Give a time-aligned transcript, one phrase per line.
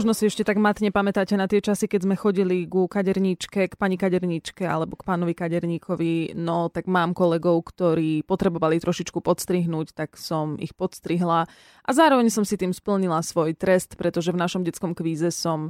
[0.00, 3.74] možno si ešte tak matne pamätáte na tie časy, keď sme chodili ku kaderníčke, k
[3.76, 6.32] pani kaderníčke alebo k pánovi kaderníkovi.
[6.40, 11.44] No, tak mám kolegov, ktorí potrebovali trošičku podstrihnúť, tak som ich podstrihla.
[11.84, 15.68] A zároveň som si tým splnila svoj trest, pretože v našom detskom kvíze som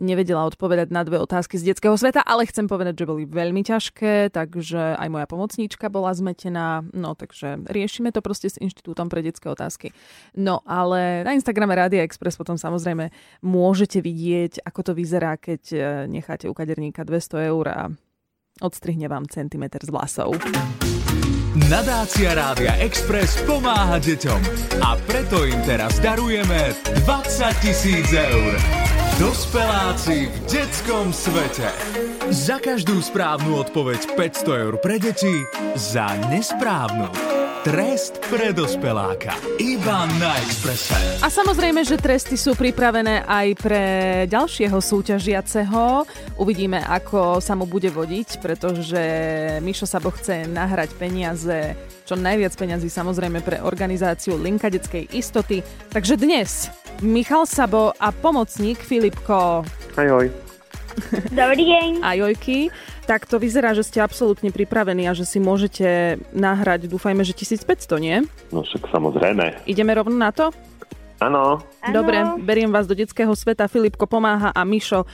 [0.00, 4.32] nevedela odpovedať na dve otázky z detského sveta, ale chcem povedať, že boli veľmi ťažké,
[4.32, 9.52] takže aj moja pomocníčka bola zmetená, no takže riešime to proste s Inštitútom pre detské
[9.52, 9.92] otázky.
[10.34, 13.12] No ale na Instagrame Radia Express potom samozrejme
[13.44, 17.80] môžete vidieť, ako to vyzerá, keď e, necháte u kaderníka 200 eur a
[18.64, 20.34] odstrihne vám centimetr z vlasov.
[21.68, 24.40] Nadácia Rádia Express pomáha deťom
[24.86, 26.72] a preto im teraz darujeme
[27.04, 28.54] 20 tisíc eur.
[29.20, 31.68] Dospeláci v detskom svete.
[32.32, 35.44] Za každú správnu odpoveď 500 eur pre deti,
[35.76, 37.12] za nesprávnu
[37.60, 39.36] Trest pre dospeláka.
[39.60, 40.96] Iba na Expresse.
[41.20, 43.84] A samozrejme, že tresty sú pripravené aj pre
[44.24, 46.08] ďalšieho súťažiaceho.
[46.40, 49.02] Uvidíme, ako sa mu bude vodiť, pretože
[49.60, 51.76] Mišo Sabo chce nahrať peniaze,
[52.08, 55.60] čo najviac peniazy samozrejme pre organizáciu Linka detskej istoty.
[55.92, 59.64] Takže dnes Michal Sabo a pomocník Filipko.
[59.96, 60.28] Ahoj.
[61.32, 62.04] Dobrý deň.
[62.04, 62.68] A Jojky.
[63.08, 68.04] Tak to vyzerá, že ste absolútne pripravení a že si môžete nahrať, dúfajme, že 1500,
[68.04, 68.20] nie?
[68.52, 69.64] No však samozrejme.
[69.64, 70.52] Ideme rovno na to?
[71.24, 71.64] Áno.
[71.88, 73.64] Dobre, beriem vás do detského sveta.
[73.64, 75.08] Filipko pomáha a Mišo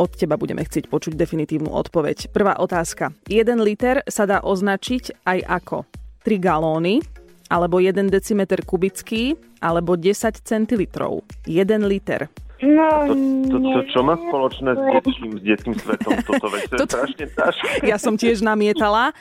[0.00, 2.32] od teba budeme chcieť počuť definitívnu odpoveď.
[2.32, 3.12] Prvá otázka.
[3.28, 5.84] Jeden liter sa dá označiť aj ako
[6.24, 7.04] 3 galóny,
[7.46, 11.20] alebo 1 decimeter kubický, alebo 10 centilitrov.
[11.44, 12.28] 1 liter.
[12.60, 13.14] No, To,
[13.50, 16.16] to, to, čo má spoločné s detským, s detským svetom?
[16.22, 17.68] Toto veď to je Toto- strašne ťažké.
[17.90, 19.12] Ja som tiež namietala,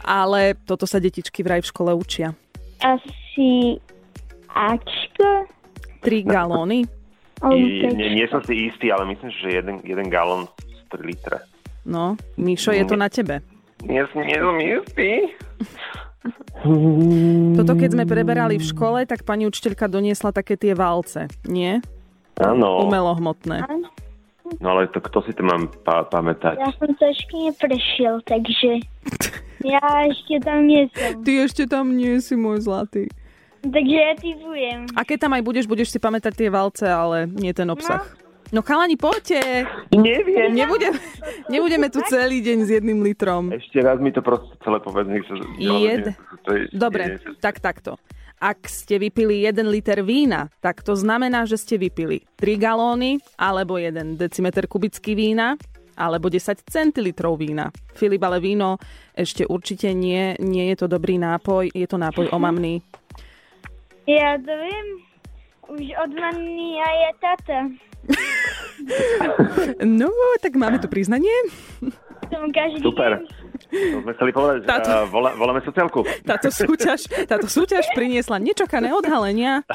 [0.00, 2.32] ale toto sa detičky vraj v škole učia.
[2.78, 3.76] asi
[4.48, 5.50] Ačko?
[6.00, 6.86] 3 galóny?
[7.44, 11.38] I, nie, nie som si istý, ale myslím, že jeden, jeden galón z 3 litre.
[11.84, 13.44] No, Mišo, je to na tebe.
[13.82, 15.10] Nie, som- nie som istý.
[17.54, 21.84] Toto keď sme preberali v škole, tak pani učiteľka doniesla také tie válce, nie?
[22.40, 22.88] Áno.
[22.88, 23.62] Umelohmotné.
[24.60, 26.60] No ale to kto si to mám pa- pamätať?
[26.60, 28.80] Ja som to ešte neprešiel, takže
[29.64, 31.20] ja ešte tam nie som.
[31.24, 33.08] Ty ešte tam nie si môj zlatý.
[33.64, 34.84] Takže ja typujem.
[34.92, 38.04] A keď tam aj budeš, budeš si pamätať tie valce, ale nie ten obsah.
[38.04, 38.23] No
[38.62, 39.66] chalani, poďte!
[39.90, 40.54] Neviem.
[40.54, 41.00] Nebudeme,
[41.48, 43.50] nebudeme tu celý deň s jedným litrom.
[43.50, 45.08] Ešte raz mi to proste celé povedz.
[45.08, 46.12] Nech sa, Jed.
[46.44, 47.96] To je, Dobre, je- tak takto.
[48.38, 53.80] Ak ste vypili 1 liter vína, tak to znamená, že ste vypili 3 galóny, alebo
[53.80, 55.56] 1 decimeter kubický vína,
[55.96, 57.70] alebo 10 centilitrov vína.
[57.94, 58.76] Filip, ale víno
[59.14, 62.82] ešte určite nie, nie je to dobrý nápoj, je to nápoj omamný.
[64.04, 64.88] Ja to viem.
[65.64, 67.58] Už od mami a je tata.
[69.80, 70.08] No,
[70.38, 71.32] tak máme tu priznanie.
[72.26, 73.20] Som každý Super.
[73.70, 74.64] To sme chceli povedať.
[74.64, 76.04] Táto- Uh, volá, voláme sociálku.
[76.22, 79.60] Táto súťaž, táto súťaž priniesla nečakané odhalenia.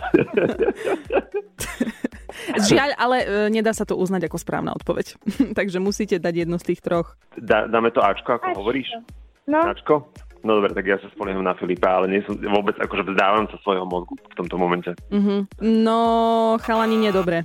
[2.50, 5.18] Žiaľ, ale e, nedá sa to uznať ako správna odpoveď.
[5.58, 7.18] Takže musíte dať jedno z tých troch.
[7.36, 8.60] Dá, dáme to Ačko, ako Ačko.
[8.62, 8.90] hovoríš?
[9.46, 9.96] No, Ačko?
[10.40, 13.60] No dobre, tak ja sa spolieham na Filipa, ale nie som vôbec, akože vzdávam sa
[13.60, 14.96] svojho mozgu v tomto momente.
[15.12, 15.52] Mhm.
[15.84, 16.00] No,
[16.64, 17.44] chalani, nedobre.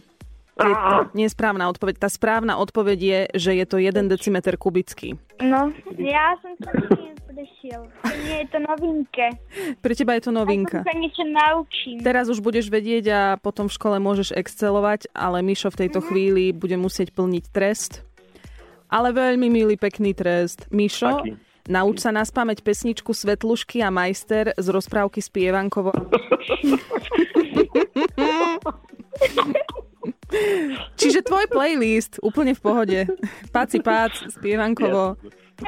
[0.54, 1.98] Je to nesprávna odpoveď.
[1.98, 5.19] Tá správna odpoveď je, že je to 1 decimeter kubický.
[5.42, 6.70] no, ja som to
[7.34, 7.91] neprešiel.
[8.22, 9.26] Nie je to novinke.
[9.82, 10.87] Pre teba je to novinka.
[10.87, 11.98] Sa niečo naučím.
[12.06, 16.54] Teraz už budeš vedieť a potom v škole môžeš excelovať, ale Mišo v tejto chvíli
[16.54, 18.06] bude musieť plniť trest.
[18.86, 20.71] Ale veľmi milý, pekný trest.
[20.71, 21.34] Mišo, Aký?
[21.66, 25.91] nauč sa nás pamäť pesničku Svetlušky a majster z rozprávky s Pievankovo.
[31.00, 33.00] Čiže tvoj playlist, úplne v pohode.
[33.55, 35.19] Páci pác, Spievankovo.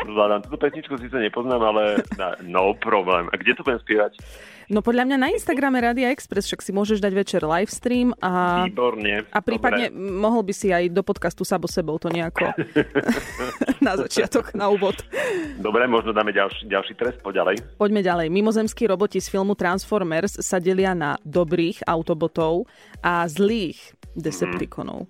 [0.05, 0.45] Zvládam.
[0.45, 3.31] Túto pesničku síce nepoznám, ale na, no problém.
[3.33, 4.13] A kde to budem spievať?
[4.67, 9.23] No podľa mňa na Instagrame Radia Express, však si môžeš dať večer livestream a, Výborne.
[9.31, 10.19] a prípadne Dobre.
[10.19, 12.51] mohol by si aj do podcastu Sabo sebou to nejako
[13.87, 14.99] na začiatok, na úvod.
[15.63, 17.57] Dobre, možno dáme ďalší, ďalší trest, poď ďalej.
[17.79, 18.27] Poďme ďalej.
[18.27, 22.67] Mimozemskí roboti z filmu Transformers sa delia na dobrých autobotov
[23.07, 25.07] a zlých Decepticonov.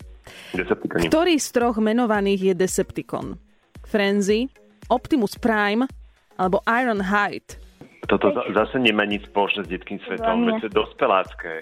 [0.52, 1.08] Decepticoni.
[1.08, 3.40] Ktorý z troch menovaných je Decepticon?
[3.86, 4.52] Frenzy,
[4.88, 5.86] Optimus Prime
[6.34, 7.58] alebo Ironhide?
[8.06, 11.52] Toto za- zase nemá nič spoločné s detským svetom, veď to je dospelácké.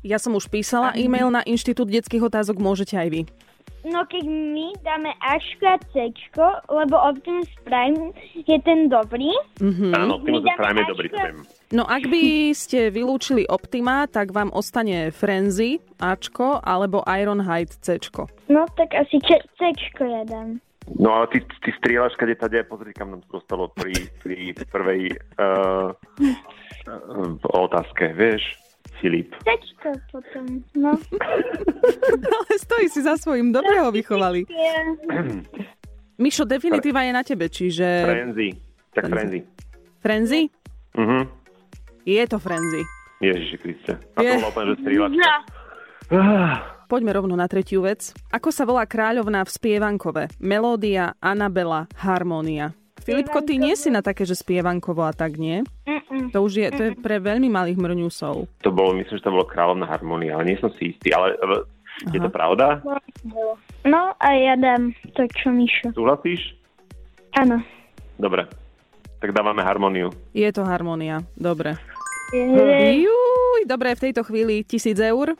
[0.00, 3.22] Ja som už písala e-mail na Inštitút detských otázok, môžete aj vy.
[3.82, 9.30] No keď my dáme Ačko a Cčko, lebo Optimus Prime je ten dobrý.
[9.58, 9.94] Mhm.
[9.94, 11.38] Áno, Optimus Prime je dobrý, viem.
[11.70, 18.26] No ak by ste vylúčili Optima, tak vám ostane Frenzy Ačko alebo Ironhide Cčko.
[18.46, 20.58] No tak asi Cčko ja dám.
[20.94, 25.10] No ale ty, ty strieľaš kade tade, pozri kam nám to dostalo pri, pri prvej
[25.34, 25.90] uh,
[26.86, 28.42] uh, otázke, vieš,
[29.02, 29.34] Filip.
[29.42, 30.94] Cčko potom, no.
[32.38, 34.46] Ale stojí si za svojím, dobre ho vychovali.
[36.16, 37.84] Mišo, definitíva je na tebe, čiže...
[38.06, 38.48] Frenzy.
[38.94, 39.40] Tak Frenzy.
[40.00, 40.42] Frenzy?
[40.96, 41.20] Mhm.
[42.06, 42.82] Je to Frenzy.
[43.20, 43.92] Ježiši Kriste.
[44.14, 45.34] A to bola úplne, že strieľačka.
[46.14, 46.75] No.
[46.86, 48.14] Poďme rovno na tretiu vec.
[48.30, 50.30] Ako sa volá kráľovná v spievankove?
[50.38, 52.70] Melódia, Anabela, Harmónia.
[53.02, 55.66] Filipko, ty nie si na také, že spievankovo a tak, nie?
[55.82, 56.30] Mm-mm.
[56.30, 58.46] To už je, to je pre veľmi malých mrňusov.
[58.62, 61.10] To bolo, myslím, že to bolo kráľovná harmónia, ale nie som si istý.
[61.10, 61.66] Ale e,
[62.14, 62.82] je to pravda?
[63.86, 65.90] No a ja dám to, čo Mišo.
[65.90, 66.54] Súhlasíš?
[67.34, 67.62] Áno.
[68.18, 68.46] Dobre.
[69.22, 70.14] Tak dávame harmóniu.
[70.34, 71.22] Je to harmónia.
[71.34, 71.74] Dobre.
[72.34, 75.38] Juj, dobre, v tejto chvíli tisíc eur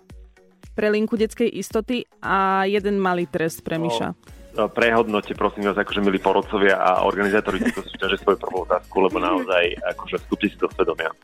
[0.74, 4.16] pre linku detskej istoty a jeden malý trest pre Miša.
[4.56, 9.20] No, Prehodnote, prosím vás, akože milí porodcovia a organizátori tejto súťaže svoju prvú otázku, lebo
[9.20, 11.12] naozaj akože vstúpte si do svedomia.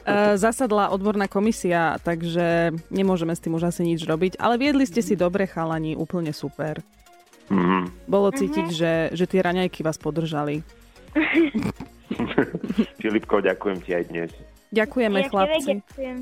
[0.00, 5.04] E, Zasadla odborná komisia, takže nemôžeme s tým už asi nič robiť, ale viedli ste
[5.04, 6.80] si dobre chalani, úplne super.
[7.52, 8.08] Mhm.
[8.08, 10.64] Bolo cítiť, že, že tie raňajky vás podržali.
[13.02, 14.30] Filipko, ďakujem ti aj dnes.
[14.72, 15.72] Ďakujeme, Ja chlapci.
[15.84, 16.18] ďakujem.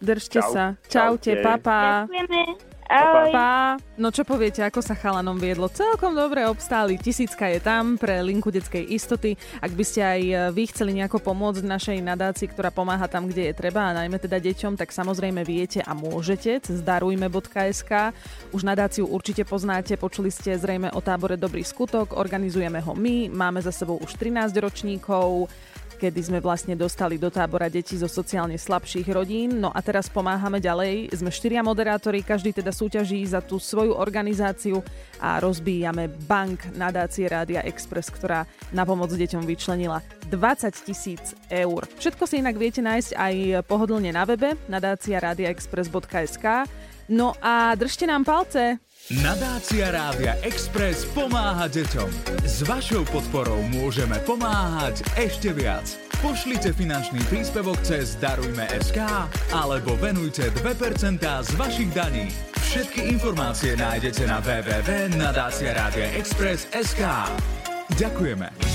[0.00, 0.52] Držte Čau.
[0.52, 0.64] sa.
[0.88, 1.42] Čaute, Čaute.
[1.42, 2.04] papa.
[2.04, 2.40] Ďakujeme.
[2.86, 3.34] Ahoj.
[3.34, 3.74] Pa.
[3.98, 5.66] No čo poviete, ako sa chalanom viedlo?
[5.66, 6.94] Celkom dobre obstáli.
[6.94, 9.34] Tisícka je tam pre linku detskej istoty.
[9.58, 13.50] Ak by ste aj e, vy chceli nejako pomôcť našej nadácii, ktorá pomáha tam, kde
[13.50, 18.14] je treba, a najmä teda deťom, tak samozrejme viete a môžete cez darujme.sk.
[18.54, 23.58] Už nadáciu určite poznáte, počuli ste zrejme o tábore Dobrý skutok, organizujeme ho my, máme
[23.66, 25.50] za sebou už 13 ročníkov,
[25.96, 29.58] kedy sme vlastne dostali do tábora deti zo sociálne slabších rodín.
[29.58, 31.16] No a teraz pomáhame ďalej.
[31.16, 34.84] Sme štyria moderátori, každý teda súťaží za tú svoju organizáciu
[35.18, 41.88] a rozbíjame bank nadácie Rádia Express, ktorá na pomoc deťom vyčlenila 20 tisíc eur.
[41.96, 43.34] Všetko si inak viete nájsť aj
[43.64, 46.68] pohodlne na webe nadácia radiaexpress.sk.
[47.08, 48.78] No a držte nám palce.
[49.22, 52.10] Nadácia Rádia Express pomáha deťom.
[52.42, 55.86] S vašou podporou môžeme pomáhať ešte viac.
[56.18, 58.98] Pošlite finančný príspevok cez Darujme.sk
[59.54, 62.34] alebo venujte 2% z vašich daní.
[62.66, 67.02] Všetky informácie nájdete na www.nadáciaradiaexpress.sk
[67.94, 68.65] Ďakujeme.